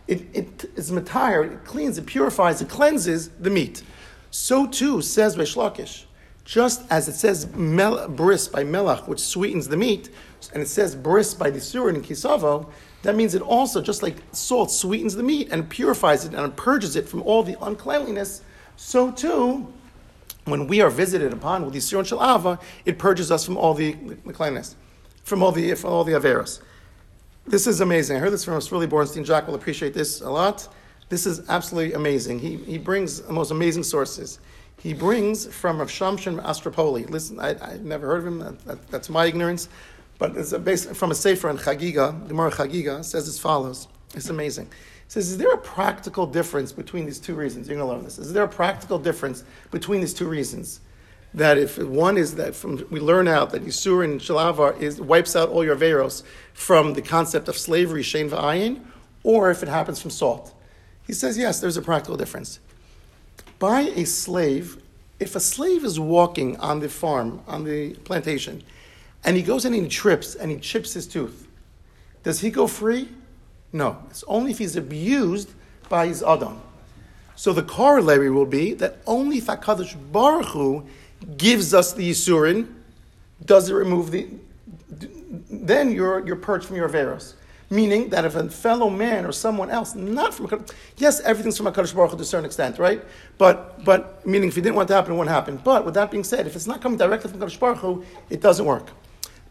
[0.08, 3.84] It, it is matire, it cleans, it purifies, it cleanses the meat.
[4.32, 6.06] So too says Reish Lakish.
[6.46, 10.10] Just as it says mel, bris by melach, which sweetens the meat,
[10.52, 12.68] and it says bris by the surin in kisavo,
[13.04, 16.96] that means it also, just like salt sweetens the meat and purifies it and purges
[16.96, 18.42] it from all the uncleanliness,
[18.78, 19.72] so too,
[20.46, 23.94] when we are visited upon with the surin shalava, it purges us from all the,
[24.34, 24.76] cleanliness,
[25.24, 26.62] from all the from all the averos.
[27.46, 28.18] This is amazing.
[28.18, 29.26] I heard this from Rasuli Bornstein.
[29.26, 30.68] Jack will appreciate this a lot.
[31.10, 32.40] This is absolutely amazing.
[32.40, 34.40] He, he brings the most amazing sources.
[34.80, 37.10] He brings from Rav Shamshin Astropoli.
[37.10, 38.40] Listen, I, I never heard of him.
[38.40, 39.68] That, that, that's my ignorance.
[40.20, 43.88] But it's a base, from a Sefer in Chagiga, Gemara Chagiga, says as follows.
[44.14, 44.66] It's amazing.
[44.66, 47.68] It says, is there a practical difference between these two reasons?
[47.68, 48.20] You're going to love this.
[48.20, 50.82] Is there a practical difference between these two reasons?
[51.34, 55.36] That if one is that from, we learn out that Yisur and Shalavar is, wipes
[55.36, 58.82] out all your veros from the concept of slavery, Shein V'ayin,
[59.24, 60.54] or if it happens from salt.
[61.10, 62.60] He says, yes, there's a practical difference.
[63.58, 64.80] By a slave,
[65.20, 68.62] if a slave is walking on the farm, on the plantation,
[69.24, 71.48] and he goes and he trips and he chips his tooth,
[72.22, 73.10] does he go free?
[73.74, 73.98] No.
[74.12, 75.50] It's only if he's abused
[75.90, 76.62] by his Adam.
[77.36, 80.86] So the corollary will be that only if HaKadosh Baruch Hu
[81.38, 82.72] gives us the Yisurin,
[83.44, 84.28] does it remove the.
[85.50, 87.34] Then you're, you're purged from your Averos.
[87.72, 90.66] Meaning that if a fellow man or someone else, not from
[90.98, 93.04] yes, everything's from HaKadosh Baruch Hu to a certain extent, right?
[93.38, 95.58] But, but meaning if he didn't want to happen, it wouldn't happen.
[95.58, 98.42] But with that being said, if it's not coming directly from HaKadosh Baruch Hu, it
[98.42, 98.90] doesn't work.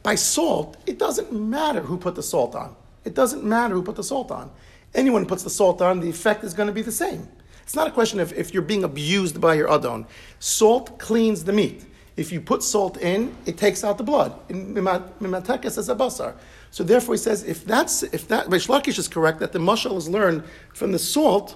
[0.02, 2.74] By salt, it doesn't matter who put the salt on.
[3.04, 4.50] It doesn't matter who put the salt on.
[4.94, 7.28] Anyone puts the salt on, the effect is going to be the same.
[7.62, 10.06] It's not a question of if you're being abused by your adon.
[10.38, 11.84] Salt cleans the meat.
[12.18, 14.32] If you put salt in, it takes out the blood.
[14.48, 16.34] Mimatekes as a basar.
[16.72, 19.96] So therefore, he says if that's if that Reish Lakish is correct that the mushal
[19.96, 20.42] is learned
[20.74, 21.54] from the salt,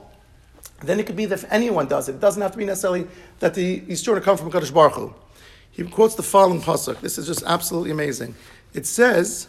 [0.82, 3.08] then it could be that if anyone does it, it doesn't have to be necessarily
[3.40, 5.14] that the to come from Kadosh Baruch Hu.
[5.72, 7.00] He quotes the following pasuk.
[7.00, 8.36] This is just absolutely amazing.
[8.72, 9.48] It says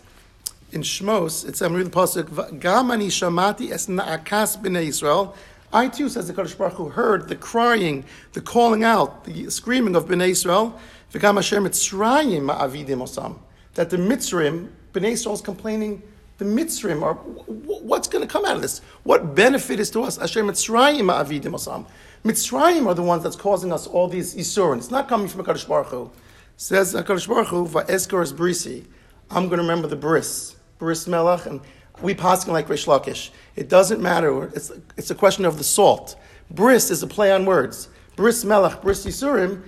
[0.72, 2.26] in Shmos, it's I'm reading the pasuk.
[2.60, 5.36] Gamani shamati es naakas b'nei Yisrael.
[5.72, 9.96] I too, says the Kadosh Baruch Hu, heard the crying, the calling out, the screaming
[9.96, 10.80] of Bnei Israel.
[11.14, 13.38] V'gam Hasher Mitzrayim ma'avidim osam.
[13.76, 16.02] That the Mitzrim, Bnei Israel is complaining,
[16.40, 18.82] the Mitzrim are, what's going to come out of this?
[19.04, 20.18] What benefit is to us?
[20.18, 21.86] Hasher Mitzrayim ma'avidim osam.
[22.26, 24.78] Mitzrayim are the ones that's causing us all these Yisurin.
[24.78, 26.12] It's not coming from Kadosh Baruch Hu.
[26.58, 28.86] Says Kadosh Baruch Hu, Va'eskor brisi.
[29.30, 31.62] I'm going to remember the bris, bris melach, and
[32.02, 33.30] we pass like Reish Lakish.
[33.56, 34.46] It doesn't matter.
[34.56, 36.16] It's, it's a question of the salt.
[36.52, 37.90] Bris is a play on words.
[38.16, 39.64] Bris Melech, Bris Yisurim.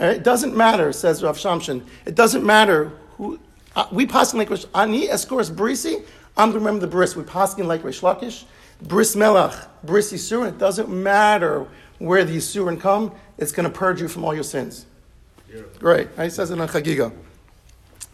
[0.00, 1.86] It doesn't matter, says Rav Shamshin.
[2.06, 3.38] It doesn't matter who.
[3.76, 6.04] Uh, we pass like Reish Ani Escoris Brisi.
[6.36, 7.14] I'm going to remember the Bris.
[7.14, 8.44] We pass like Reish Lakish.
[8.82, 10.48] Bris melach, Bris Yisurim.
[10.48, 11.66] It doesn't matter
[11.98, 13.12] where the Yisurim come.
[13.36, 14.86] It's going to purge you from all your sins.
[15.52, 15.62] Yeah.
[15.78, 16.08] Great.
[16.18, 17.12] He says it on Chagiga.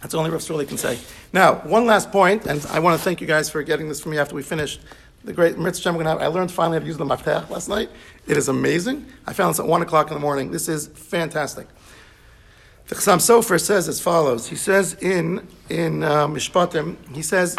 [0.00, 0.98] That's the only Rav Sruli can say.
[1.32, 4.08] Now, one last point, and I want to thank you guys for getting this for
[4.08, 4.80] me after we finished
[5.26, 6.22] the great mitzvah we're going to have.
[6.22, 7.90] I learned finally how to use the maftech last night.
[8.28, 9.06] It is amazing.
[9.26, 10.52] I found this at 1 o'clock in the morning.
[10.52, 11.66] This is fantastic.
[12.86, 14.46] The Chassam Sofer says as follows.
[14.46, 17.56] He says in, in uh, Mishpatim, he says,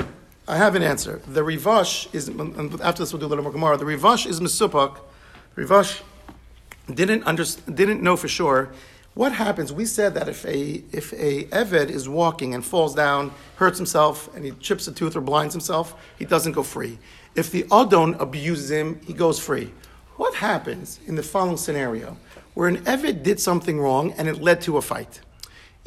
[0.47, 1.21] I have an answer.
[1.27, 4.39] The Rivash is, and after this we'll do a little more Gemara, the Rivash is
[4.39, 4.97] Mesupak.
[5.57, 6.01] Rivash
[6.93, 8.71] didn't, under, didn't know for sure
[9.17, 9.73] what happens?
[9.73, 14.29] We said that if a if a Eved is walking and falls down, hurts himself,
[14.35, 16.99] and he chips a tooth or blinds himself, he doesn't go free.
[17.37, 19.71] If the Adon abuses him, he goes free.
[20.17, 22.17] What happens in the following scenario,
[22.53, 25.21] where an Eved did something wrong and it led to a fight?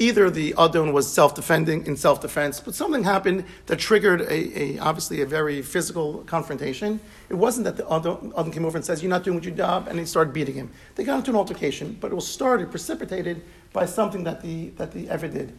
[0.00, 5.20] either the Adon was self-defending in self-defense, but something happened that triggered a, a, obviously
[5.20, 6.98] a very physical confrontation.
[7.28, 9.88] It wasn't that the Adon, came over and says, "You're not doing what your job,"
[9.88, 10.70] and he started beating him.
[10.94, 14.92] They got into an altercation, but it was started, precipitated by something that the that
[14.92, 15.56] the ever did.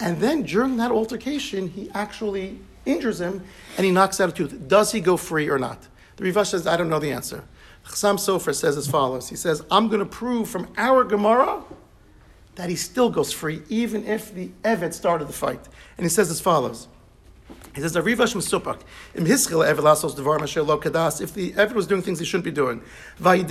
[0.00, 3.42] And then during that altercation, he actually injures him
[3.76, 4.68] and he knocks out a tooth.
[4.68, 5.88] Does he go free or not?
[6.16, 7.44] The Rivash says, I don't know the answer.
[7.84, 9.28] Chassam Sofer says as follows.
[9.28, 11.62] He says, I'm going to prove from our Gemara
[12.54, 15.68] that he still goes free, even if the Evet started the fight.
[15.96, 16.86] And he says as follows
[17.74, 17.96] He says.
[17.96, 18.12] If the
[21.52, 22.82] Evid was doing things he shouldn't be doing,
[23.24, 23.48] and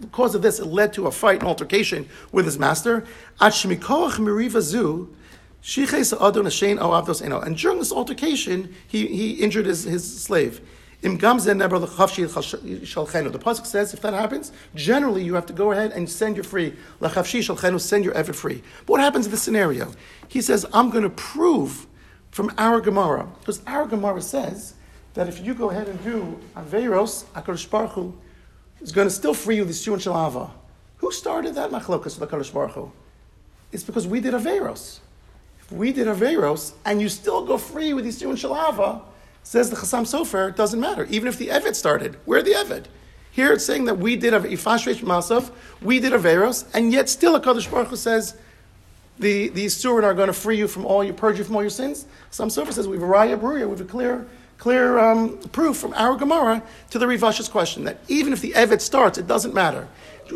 [0.00, 3.04] because of this, it led to a fight, an altercation with his master.
[5.68, 10.60] And during this altercation, he, he injured his, his slave.
[11.02, 16.44] The pasuk says if that happens, generally you have to go ahead and send your
[16.44, 18.62] free send your evid free.
[18.86, 19.92] But what happens in this scenario?
[20.28, 21.88] He says, I'm going to prove
[22.30, 24.74] from our Gemara, because our Gemara says
[25.14, 28.14] that if you go ahead and do Averos, HaKadosh Baruch
[28.80, 30.50] is going to still free you the Siyun Shalava.
[30.98, 32.92] Who started that machlokas with HaKadosh Baruch?
[33.72, 35.00] It's because we did Averos.
[35.70, 39.02] We did Averos, and you still go free with the Siyun Shalava,
[39.42, 41.04] says the Chassam Sofer, it doesn't matter.
[41.10, 42.84] Even if the Eved started, we're the Eved.
[43.32, 45.50] Here it's saying that we did a Ifashresh Masav,
[45.82, 48.36] we did Averos, and yet still HaKadosh Baruch Hu says,
[49.18, 51.62] the, the Surin are going to free you from all your, purge you from all
[51.62, 52.06] your sins.
[52.30, 54.26] Some Sofer says we have a Raya Bruria, we have a clear,
[54.58, 58.80] clear um, proof from our Gemara to the Rivash's question that even if the Eved
[58.80, 59.88] starts, it doesn't matter.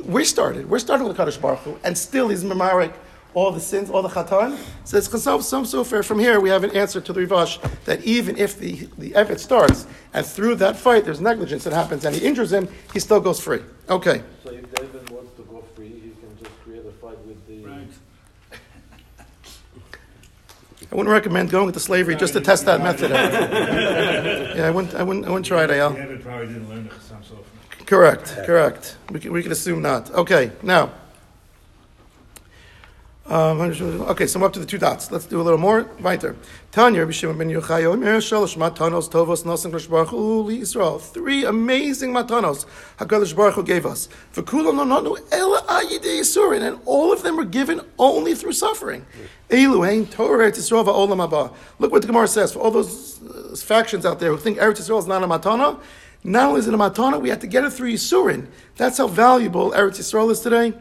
[0.04, 2.92] We're started, we're starting with Kadosh Baruch Hu, and still he's Mamarik,
[3.34, 4.58] all the sins, all the Chatan.
[4.84, 8.36] Says Chasam, some Sofer, from here we have an answer to the Rivash that even
[8.36, 12.26] if the, the Eved starts, and through that fight there's negligence that happens, and he
[12.26, 13.60] injures him, he still goes free.
[13.88, 14.22] Okay.
[14.44, 17.66] So if David wants to go free, he can just create a fight with the.
[17.66, 17.88] Right.
[20.92, 23.32] I wouldn't recommend going into slavery just to test that method out.
[24.56, 25.94] yeah, I wouldn't, I wouldn't, I wouldn't try it, Ayal.
[25.94, 27.86] David probably didn't learn the Chassam Sofer.
[27.86, 28.96] Correct, correct.
[29.10, 30.10] We can, we can assume not.
[30.10, 30.92] Okay, now.
[33.26, 35.12] Um, okay, so I'm up to the two dots.
[35.12, 35.84] Let's do a little more.
[36.00, 36.34] Weiter.
[36.72, 41.00] Tanya, Rabbi ben Yochai, Omer Shalosh Matanos Tovos Nosim Kodesh Baruch Hu Li Yisrael.
[41.00, 42.66] Three amazing matanos
[42.98, 44.08] Hakadosh Baruch Hu gave us.
[44.34, 49.06] V'kulam no nonu ela ayidei Yisurin, and all of them were given only through suffering.
[49.48, 51.54] Elu hein Torah Yisrael va'olam haba.
[51.78, 54.80] Look what the Gemara says for all those uh, factions out there who think Eretz
[54.80, 55.78] Yisrael is not a matana.
[56.24, 58.48] Not only is it a matana, we have to get it through Yisurin.
[58.76, 60.74] That's how valuable Eretz Yisrael is today.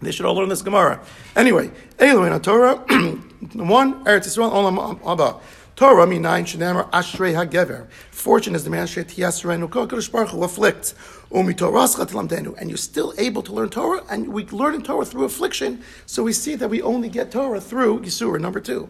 [0.00, 1.00] They should all learn this Gemara.
[1.36, 2.74] Anyway, Elohim Torah,
[3.54, 5.40] one, Eretz Yisrael, Olam Haba.
[5.76, 7.88] Torah minayin shenamar ashrei hagever.
[8.12, 10.94] Fortune is the man shet yasrenu kodesh baruch hu afflicts.
[11.34, 12.54] Umi torascha tilamdenu.
[12.60, 15.82] And you're still able to learn Torah, and we learn in Torah through affliction.
[16.06, 18.40] So we see that we only get Torah through Yisur.
[18.40, 18.88] Number two.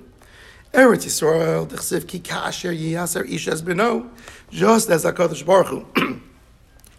[0.75, 4.11] Eretz Yisrael, dechsiv ki kasher yiyaser ishes beno.
[4.51, 6.21] Just as HaKadosh Baruch Hu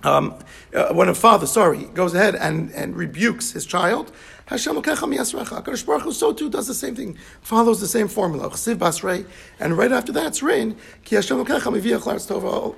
[0.05, 0.35] um,
[0.73, 4.11] uh, when a father, sorry, goes ahead and, and rebukes his child,
[4.47, 8.49] Hashem HaKadosh Baruch Hu so too does the same thing, follows the same formula.
[8.51, 9.25] Chsiv Basrei,
[9.59, 10.77] and right after that it's rain.
[11.03, 12.75] Ki Hashem Eretztova.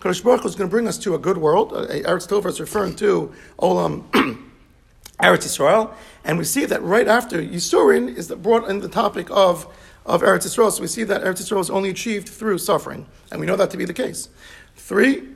[0.00, 1.72] Kadosh Baruch Hu is going to bring us to a good world.
[1.72, 4.04] Uh, Eretz Tova is referring to Olam
[5.20, 9.66] Eretz Yisrael, and we see that right after Yisurin is brought in the topic of
[10.04, 10.72] of Eretz Yisrael.
[10.72, 13.70] So we see that Eretz Yisrael is only achieved through suffering, and we know that
[13.70, 14.28] to be the case.
[14.74, 15.28] Three,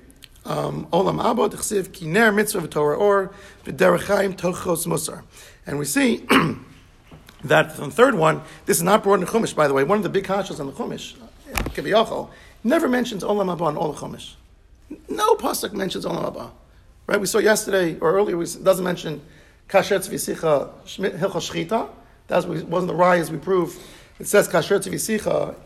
[0.47, 3.35] Um, Olam Haba, Mitzvah, or
[3.67, 5.23] Tochos, Musar.
[5.67, 6.19] And we see
[7.45, 10.05] that the third one, this is not brought in Chumash, by the way, one of
[10.05, 12.31] the big kashas on the Chumash, uh, Kiviyachol,
[12.63, 14.35] never mentions Olam Haba on all the Chumash.
[15.09, 16.53] No pasuk mentions Olam Haba.
[17.09, 17.21] Right?
[17.21, 19.21] We saw yesterday, or earlier, it doesn't mention
[19.69, 21.89] Kasher Tzvisicha Hilcha Shchita.
[22.29, 23.77] That wasn't the rayas we prove.
[24.21, 25.57] It says Kasher Tzvisicha,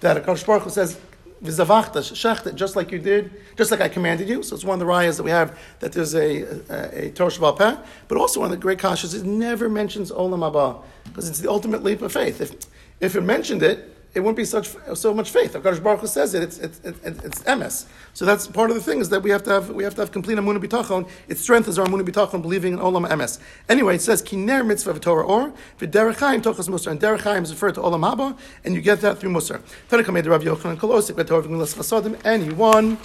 [0.00, 0.98] that a Baruch says,
[1.46, 4.42] just like you did, just like I commanded you.
[4.42, 7.82] So it's one of the rayas that we have that there's a, a, a Torah.
[8.08, 11.50] But also one of the great kashas, it never mentions Olam Haba, because it's the
[11.50, 12.40] ultimate leap of faith.
[12.40, 12.52] If,
[13.00, 15.54] if it mentioned it, it wouldn't be such so much faith.
[15.54, 17.86] If Kadosh Baruch Hu says it, it's it's, it's.
[18.14, 20.00] So that's part of the thing is that we have to have we have to
[20.00, 21.06] have complete amunah bitachon.
[21.28, 23.38] Its strength is our amunah bitachon, believing in olam emes.
[23.68, 27.82] Anyway, it says kiner mitzvah v'torah or v'derechayim tochas musar, and derechayim is referred to
[27.82, 29.60] olam haba, and you get that through musar.
[29.90, 32.18] The Yochanan Kolosik v'torah v'milas chasadim.
[32.24, 32.96] Anyone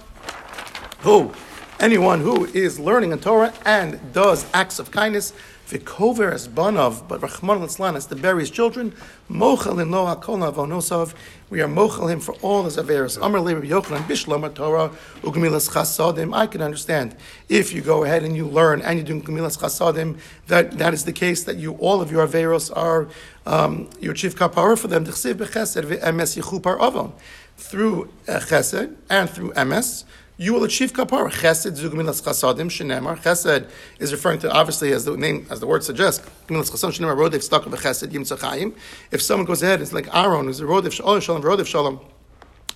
[1.00, 1.34] who
[1.82, 5.34] anyone who is learning in Torah and does acts of kindness
[5.72, 8.94] V'kover as banav, but Rachman Litzlan as to bury his children.
[9.30, 11.13] Mochel in lo hakol avonosav.
[11.50, 13.17] We are mochel him for all his averis.
[13.22, 14.91] Amar Rabbi Yochanan Bishlama Torah
[15.22, 16.36] ugmilas chasadim.
[16.36, 17.15] I can understand
[17.48, 20.20] if you go ahead and you learn and you do gemilas chasadim.
[20.48, 23.08] That that is the case that you all of your averos are
[23.46, 25.06] um, your chief kapara for them.
[25.06, 27.13] T'chsiv bechesed ve'emes yichupar avon
[27.56, 30.04] through uh, chesed and through emes
[30.41, 31.30] you will achieve kapara.
[31.30, 33.15] Chesed zugmilas chasadim shenemar.
[33.21, 36.25] Chesed is referring to obviously as the name as the word suggests.
[36.47, 38.76] Gmilas chasadim shenemar rodev stuck of a chesed yimtzachayim.
[39.11, 41.99] If someone goes ahead, it's like Aaron who's a rodev shalom shalom rodev shalom.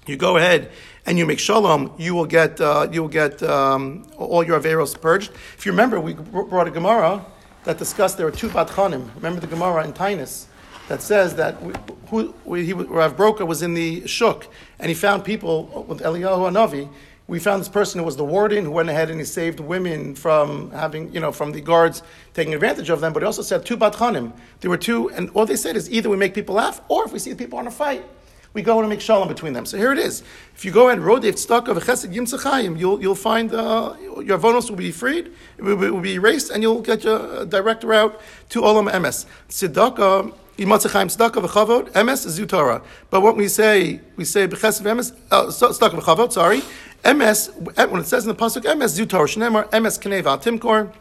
[0.05, 0.69] You go ahead
[1.07, 5.01] and you make shalom, you will get uh, you will get um, all your averos
[5.01, 5.31] purged.
[5.57, 7.25] If you remember, we brought a Gemara
[7.63, 9.09] that discussed there were two batchanim.
[9.15, 10.45] Remember the Gemara in Taanis
[10.87, 11.73] that says that we,
[12.09, 14.45] who, we, he, Rav Broka was in the shuk
[14.77, 16.89] and he found people with Eliyahu Hanavi.
[17.27, 20.13] We found this person who was the warden who went ahead and he saved women
[20.13, 22.03] from having, you know, from the guards
[22.35, 23.13] taking advantage of them.
[23.13, 24.31] But he also said two batchanim.
[24.59, 27.11] There were two, and all they said is either we make people laugh or if
[27.11, 28.05] we see the people on a fight,
[28.53, 29.65] we go and make shalom between them.
[29.65, 30.23] So here it is.
[30.55, 34.37] If you go and rodev stuck of a chesed yimtzachayim, you'll you'll find uh, your
[34.37, 37.83] vonos will be freed, it will, be, will be erased, and you'll get your direct
[37.83, 38.19] route
[38.49, 39.25] to olam emes.
[39.49, 40.33] Tzedakah.
[40.57, 42.81] Yimatzachayim tzedakah v'chavod emes zutara.
[43.09, 46.31] But what we say, we say b'chesed emes uh, tzedakah v'chavod.
[46.31, 46.61] Sorry,
[47.05, 47.53] emes
[47.89, 50.91] when it says in the pasuk emes zutara shnemar emes knei al timkor.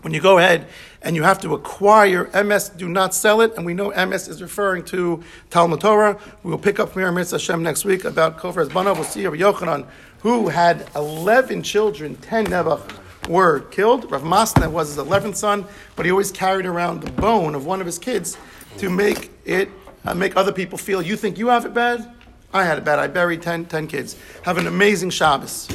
[0.00, 0.68] When you go ahead
[1.02, 3.56] and you have to acquire emes, do not sell it.
[3.56, 6.18] And we know emes is referring to Talmud Torah.
[6.44, 8.94] We will pick up from here, Hashem, next week about Kofer Ezbana.
[8.94, 9.86] We'll see Rabbi Yochanan,
[10.20, 14.10] who had 11 children, 10 Nebuch were killed.
[14.10, 15.64] Rav Masna was his 11th son,
[15.96, 18.38] but he always carried around the bone of one of his kids
[18.78, 19.68] to make it,
[20.04, 22.08] uh, make other people feel, you think you have it bad?
[22.52, 22.98] I had it bad.
[22.98, 24.16] I buried 10, 10 kids.
[24.42, 25.68] Have an amazing Shabbos.